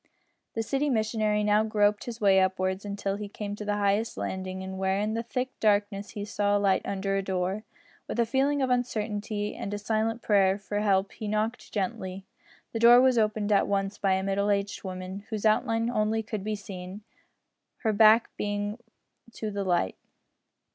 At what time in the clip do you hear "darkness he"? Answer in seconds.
5.59-6.25